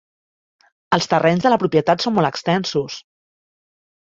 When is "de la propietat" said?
1.45-2.07